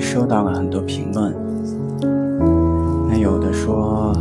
[0.00, 1.34] 收到了很多评论，
[3.08, 4.12] 那有的说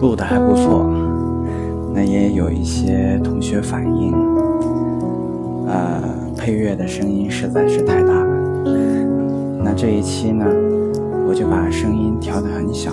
[0.00, 0.86] 录的还不错，
[1.94, 4.14] 那也有一些同学反映，
[5.66, 6.02] 呃，
[6.36, 8.36] 配乐的声音实在是太大了。
[9.64, 10.44] 那这一期呢，
[11.26, 12.92] 我就把声音调的很小。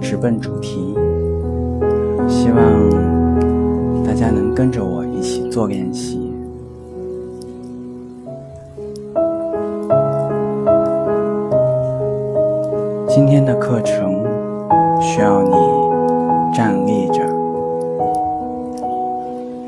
[0.00, 0.94] 直奔主题，
[2.28, 2.90] 希望
[4.04, 6.32] 大家能跟着我一起做练习。
[13.08, 14.24] 今天的课程
[15.00, 15.50] 需要你
[16.54, 17.20] 站立着，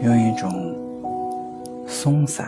[0.03, 0.51] 用一种
[1.87, 2.47] 松散、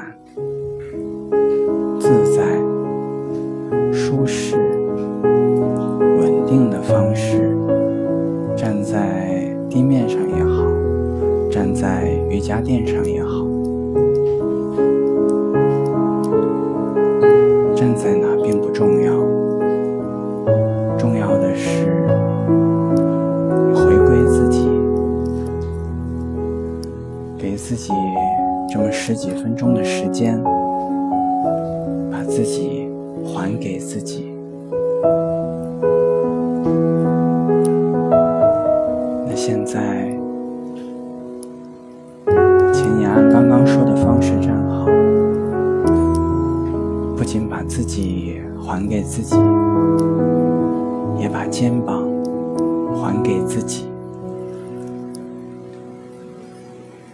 [11.74, 13.44] 在瑜伽垫上也好，
[17.74, 19.12] 站在哪并不重要，
[20.96, 21.86] 重要的是
[23.74, 24.68] 回归自己，
[27.36, 27.92] 给自己
[28.72, 30.42] 这么十几分钟的时间，
[32.10, 32.84] 把自己。
[33.26, 34.23] 还给自己。
[47.24, 49.34] 不仅把自己还给自己，
[51.18, 52.04] 也把肩膀
[52.94, 53.86] 还给自己。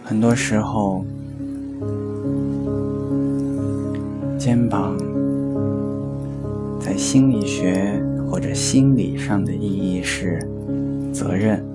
[0.03, 1.05] 很多时候，
[4.37, 4.97] 肩膀。
[6.77, 10.45] 在心理学或者心理上的意义是
[11.13, 11.65] 责任。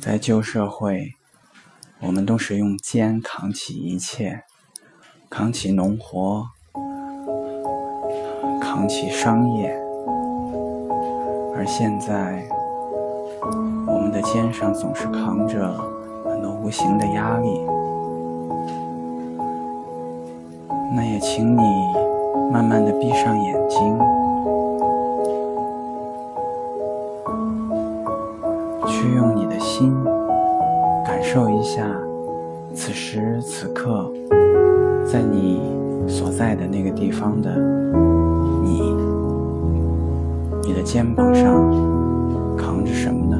[0.00, 1.12] 在旧社会，
[2.00, 4.44] 我们都是用肩扛起一切，
[5.28, 6.46] 扛起农活，
[8.60, 9.76] 扛起商业，
[11.56, 12.48] 而现在，
[13.86, 15.74] 我们的肩上总是扛着
[16.24, 17.48] 很多无形的压力。
[20.94, 21.62] 那也请你
[22.50, 23.98] 慢慢的闭上眼睛，
[28.86, 29.92] 去用你的心
[31.28, 31.86] 感受一下，
[32.74, 34.10] 此时此刻，
[35.04, 35.60] 在你
[36.08, 37.54] 所在的那个地方的
[38.64, 38.80] 你，
[40.66, 41.52] 你的肩膀上
[42.56, 43.37] 扛着什么呢？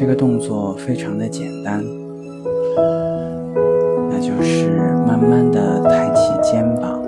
[0.00, 1.84] 这个动作非常的简单，
[4.08, 4.70] 那就是
[5.06, 6.98] 慢慢的抬起肩膀，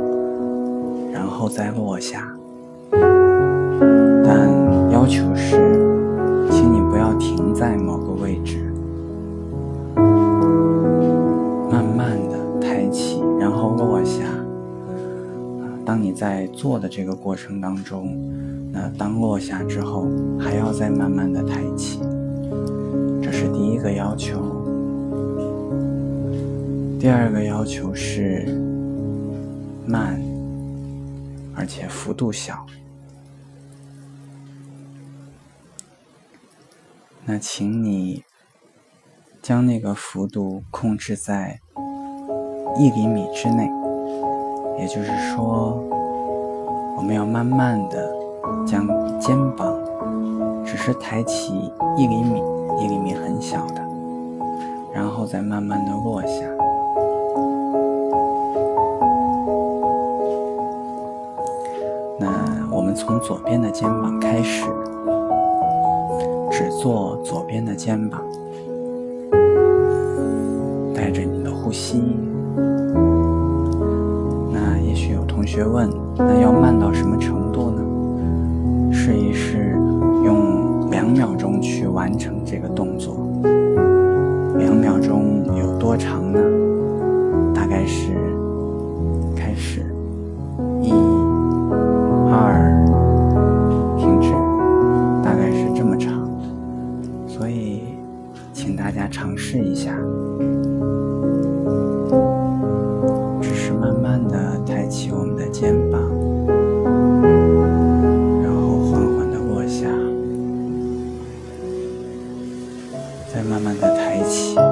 [1.10, 2.30] 然后再落下。
[4.22, 4.46] 但
[4.90, 5.56] 要求是，
[6.50, 8.58] 请你不要停在某个位置，
[11.70, 14.26] 慢慢的抬起，然后落下。
[15.82, 18.14] 当你在做的这个过程当中，
[18.70, 20.06] 那当落下之后，
[20.38, 21.98] 还要再慢慢的抬起，
[23.42, 24.38] 是第一个要求。
[27.00, 28.46] 第二个要求是
[29.84, 30.22] 慢
[31.52, 32.64] 而且幅度小。
[37.24, 38.22] 那请你
[39.42, 41.58] 将那个幅度控制在
[42.78, 43.68] 一厘米之内，
[44.78, 45.82] 也就是说，
[46.96, 48.14] 我们要慢慢的
[48.64, 48.86] 将
[49.18, 49.76] 肩膀
[50.64, 51.52] 只是抬起
[51.96, 52.40] 一厘米，
[52.80, 53.82] 一厘米很小的，
[54.92, 56.44] 然后再慢慢的落下。
[62.18, 62.28] 那
[62.70, 64.64] 我们从左边的肩膀开始。
[66.54, 68.20] 只做左边的肩膀，
[70.94, 72.02] 带着你的呼吸。
[74.52, 77.41] 那也许有同学问，那要慢到什么程度
[113.32, 114.68] 再慢慢的抬起，慢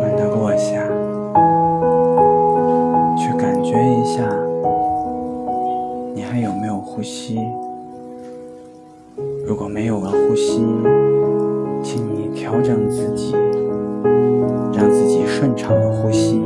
[0.00, 0.84] 慢的落下，
[3.16, 4.28] 去感觉一下，
[6.16, 7.38] 你还有没有呼吸？
[9.46, 10.66] 如果没有了呼吸，
[11.80, 13.36] 请你调整自己，
[14.74, 16.42] 让自己顺畅的呼吸。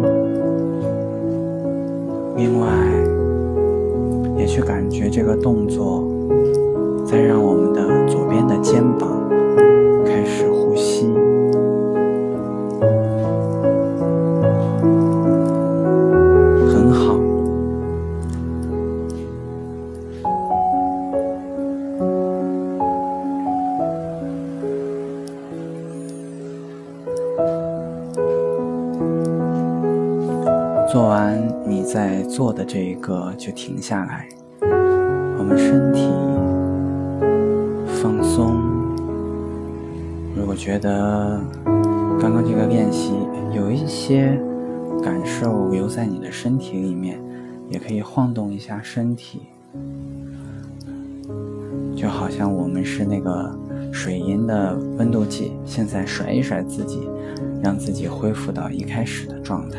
[2.37, 2.69] 另外，
[4.37, 6.04] 也去感觉这个动作，
[8.65, 9.29] 肩膀，
[10.07, 11.07] 开始呼吸，
[16.67, 17.15] 很好。
[30.91, 34.27] 做完你在做的这一个，就停下来。
[40.85, 41.41] 的
[42.21, 43.15] 刚刚这个练习
[43.55, 44.39] 有一些
[45.03, 47.19] 感受留在你的身体里面，
[47.71, 49.41] 也可以晃动一下身体，
[51.97, 53.59] 就好像我们是那个
[53.91, 57.09] 水银的温度计，现在甩一甩自己，
[57.63, 59.79] 让自己恢复到一开始的状态。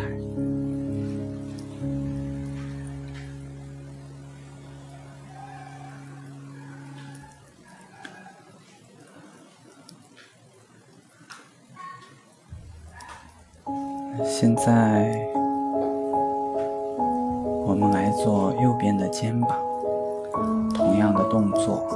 [20.74, 21.88] 同样的动作，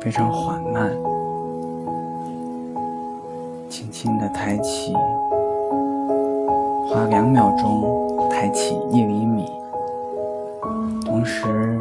[0.00, 0.90] 非常缓慢，
[3.68, 4.94] 轻轻的抬起，
[6.88, 9.46] 花两秒钟抬起一厘米，
[11.04, 11.78] 同时，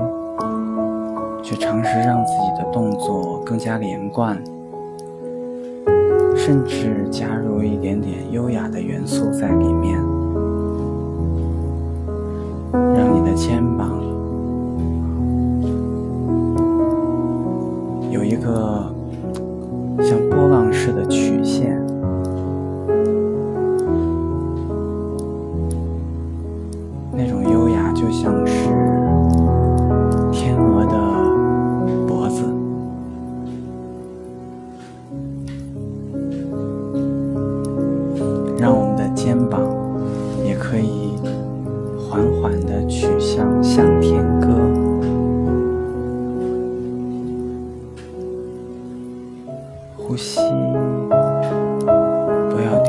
[1.43, 4.37] 去尝试让自己的动作更加连贯。
[6.35, 9.99] 甚至加入一点点优雅的元素在里面，
[12.71, 13.98] 让你的肩膀
[18.09, 18.91] 有一个
[19.99, 21.78] 像波浪式的曲线，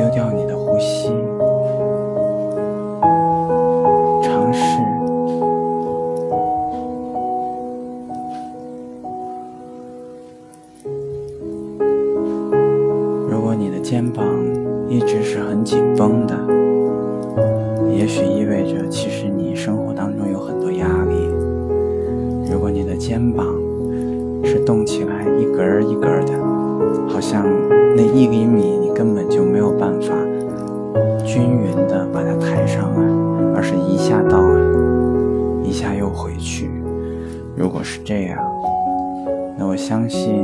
[0.00, 1.39] 丢掉你的呼吸。
[38.04, 38.38] 这样，
[39.56, 40.34] 那我相信，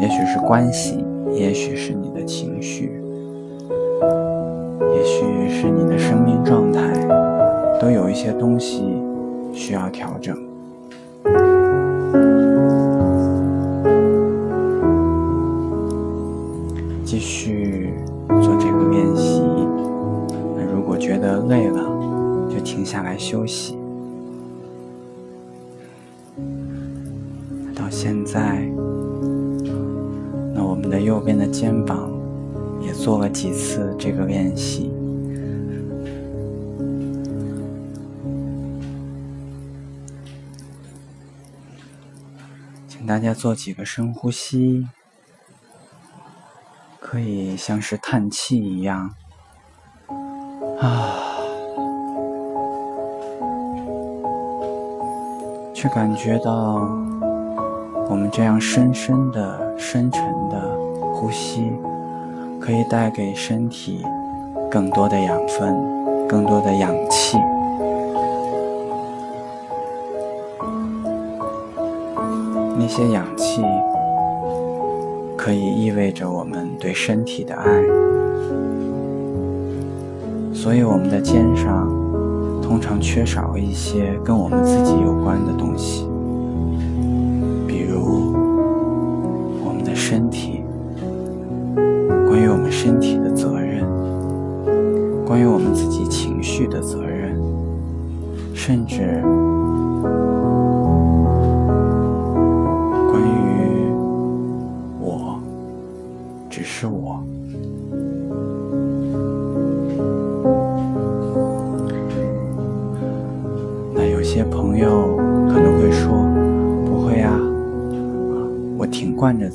[0.00, 1.02] 也许是关系，
[1.32, 3.00] 也许是你的情绪，
[4.94, 6.80] 也许是你的生命状态，
[7.80, 9.00] 都有一些东西
[9.54, 10.36] 需要调整。
[17.02, 17.94] 继续
[18.42, 19.42] 做这个练习。
[20.56, 21.80] 那如果觉得累了，
[22.50, 23.79] 就停下来休息。
[27.74, 28.60] 到现在，
[30.54, 32.10] 那我们的右边的肩膀
[32.80, 34.92] 也做了几次这个练习。
[42.88, 44.86] 请大家做几个深呼吸。
[47.02, 49.16] 可以像是叹气一样，
[50.78, 51.19] 啊，
[55.80, 56.86] 去感觉到
[58.10, 60.60] 我们这样深深的、深沉的
[61.14, 61.72] 呼吸，
[62.60, 64.04] 可以带给身体
[64.70, 65.74] 更多的养分、
[66.28, 67.38] 更多的氧气。
[72.78, 73.64] 那些氧气。
[75.34, 77.64] 可以意味着我们对身体的爱，
[80.52, 81.88] 所以我们的肩上
[82.70, 86.06] 通常缺少一些跟我们自己有关的东西，
[87.66, 88.32] 比如
[89.64, 90.62] 我们的身体，
[92.28, 93.84] 关于我们身体的责任，
[95.26, 97.36] 关于我们自己情绪的责任，
[98.54, 99.20] 甚至
[103.10, 103.90] 关于
[105.00, 105.40] 我，
[106.48, 106.62] 只。
[106.62, 107.09] 是我。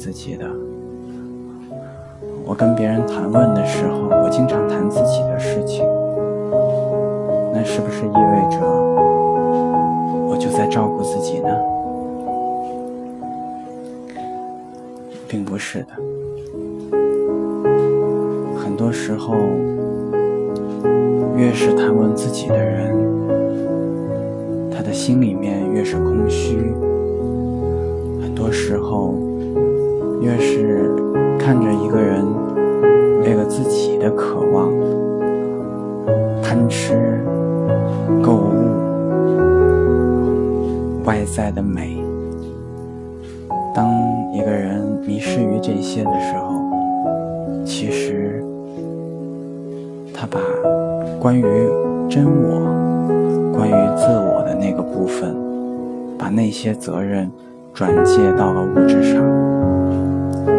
[0.05, 0.45] 自己的。
[2.45, 5.83] 我跟别人谈论的时候，我经常谈自己的事情。
[7.51, 8.59] 那是不是意味着
[10.29, 11.49] 我就在照顾自己呢？
[15.27, 15.87] 并不是的。”
[18.63, 19.33] 很多时候，
[21.35, 22.95] 越是谈论自己的人，
[24.69, 26.57] 他的心里面越是空虚。
[28.21, 29.15] 很多时候，
[30.25, 30.89] 越是
[31.37, 32.25] 看着一个人
[33.21, 34.73] 为了自己的渴望、
[36.41, 37.23] 贪吃、
[38.23, 38.49] 购物、
[41.05, 42.03] 外在的美，
[43.75, 43.87] 当
[44.33, 46.59] 一个人迷失于这些的时候，
[47.63, 48.43] 其实。
[50.11, 50.39] 他把
[51.19, 51.43] 关于
[52.09, 55.35] 真我、关于自我的那个部分，
[56.17, 57.29] 把那些责任
[57.73, 59.21] 转借到了物质上，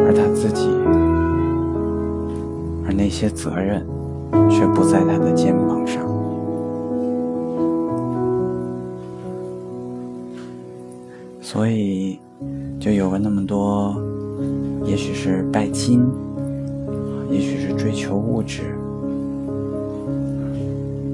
[0.07, 0.69] 而他自己，
[2.87, 3.85] 而那些责任
[4.49, 6.07] 却不在他的肩膀上，
[11.41, 12.21] 所以
[12.79, 14.01] 就有了那么多，
[14.85, 16.07] 也许是拜金，
[17.29, 18.63] 也许是追求物质。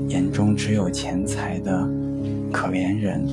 [0.08, 1.88] 眼中只有钱财的
[2.52, 3.26] 可怜人，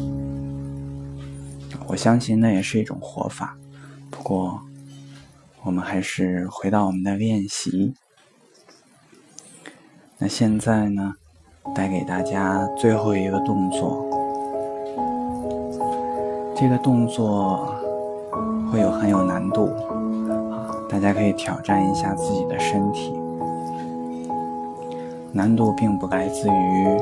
[1.86, 3.58] 我相信那也是一种活法。
[4.10, 4.62] 不过，
[5.64, 7.94] 我们还是回到我们的练习。
[10.18, 11.16] 那现在呢，
[11.76, 14.06] 带给大家最后一个动作。
[16.56, 17.74] 这个动作
[18.72, 19.70] 会有很有难度，
[20.90, 23.14] 大家可以挑战一下自己的身体。
[25.32, 26.98] 难度并不来自于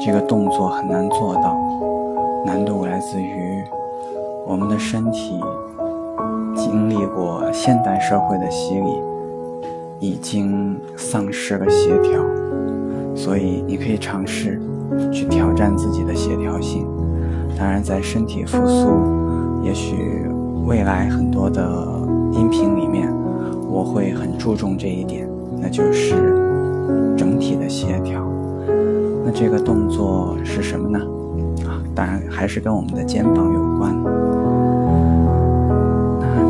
[0.00, 1.54] 这个动作很难做到，
[2.46, 3.62] 难度来自于
[4.46, 5.38] 我们的身体
[6.64, 8.88] 经历过现代社会的洗礼，
[10.00, 12.22] 已经丧失了协调，
[13.14, 14.58] 所以你可以尝试
[15.12, 16.86] 去挑战自己的协调性。
[17.58, 18.88] 当然，在身体复苏，
[19.62, 19.94] 也许
[20.64, 21.62] 未来很多的
[22.32, 23.12] 音频里面，
[23.68, 25.28] 我会很注重这一点，
[25.60, 26.14] 那就是。
[27.16, 28.20] 整体的协调，
[29.24, 30.98] 那这个动作是什么呢？
[31.66, 33.94] 啊，当然还是跟我们的肩膀有关。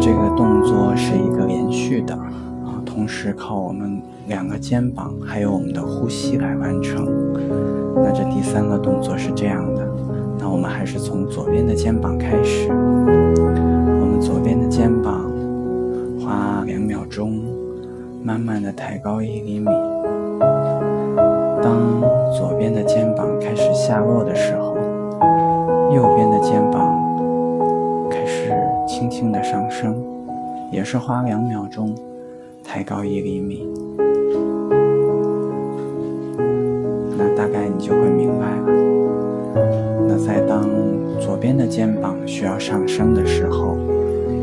[0.05, 7.07] 这个动作是一个连续的啊，同时靠我们两个肩膀还有我们的呼吸来完成。
[7.97, 9.89] 那这第三个动作是这样的，
[10.39, 15.25] 那我们还是从左边的肩膀开始，我们左边的肩膀
[16.21, 17.41] 花两秒钟，
[18.23, 19.71] 慢慢的抬高一厘米。
[21.63, 21.81] 当
[22.37, 24.74] 左边的肩膀开始下落的时候，
[28.95, 30.01] 轻轻的上升，
[30.71, 31.93] 也是花两秒钟，
[32.63, 33.69] 抬高一厘米。
[37.19, 38.73] 那大概你就会明白了。
[40.07, 40.63] 那在当
[41.21, 43.77] 左边的肩膀需要上升的时候，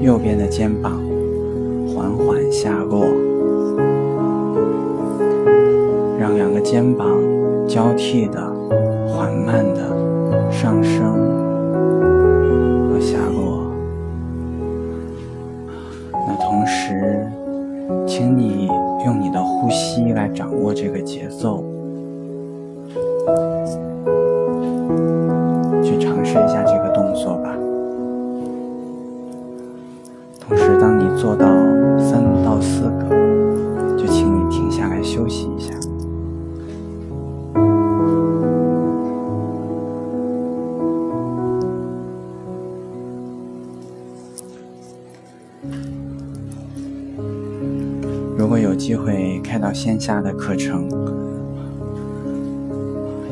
[0.02, 1.00] 右边的肩膀
[1.88, 3.06] 缓缓下落，
[6.20, 7.08] 让两个肩膀
[7.66, 8.54] 交替的、
[9.08, 11.21] 缓慢的上升
[18.22, 18.68] 请你
[19.04, 21.64] 用你的呼吸来掌握这个节奏。
[25.82, 27.50] 去尝试一下这个动作吧。
[30.40, 31.48] 同时，当你做到
[31.98, 35.74] 三到四个，就请你停下来休息一下。
[48.92, 50.90] 机会开到线下的课程，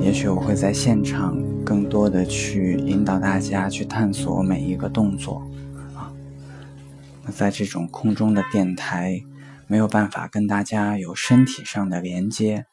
[0.01, 1.37] 也许我会在现场。
[1.65, 5.43] 更多的去引导大家去探索每一个动作，
[5.93, 6.09] 啊，
[7.25, 9.21] 那在这种空中的电台
[9.67, 12.65] 没有办法跟大家有身体上的连接，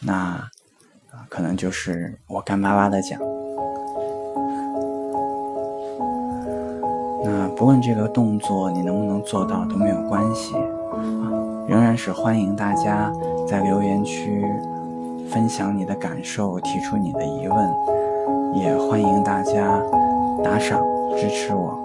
[0.00, 0.48] 那
[1.28, 3.20] 可能就是我干巴巴的讲。
[7.22, 10.98] 那不论这个动作你能不能做到都没有关系，啊，
[11.66, 13.10] 仍然是欢迎大家
[13.48, 14.44] 在留言区
[15.30, 17.74] 分享你的感受，提出你的疑问。
[18.54, 19.82] 也欢迎大家
[20.44, 20.80] 打赏
[21.16, 21.76] 支持我。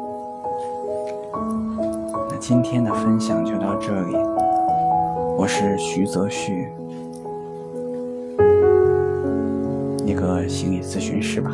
[2.29, 4.15] 那今天的分享就到这里，
[5.35, 6.69] 我是徐泽旭，
[10.05, 11.51] 一个心理咨询师吧。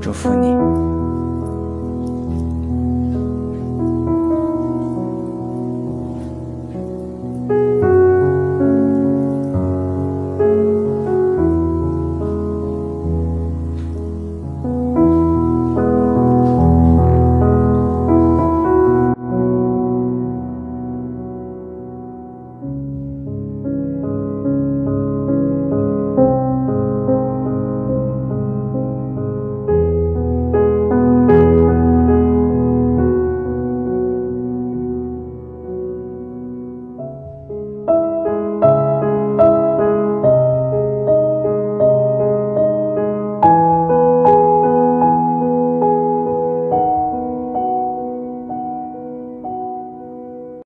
[0.00, 0.56] 祝福你。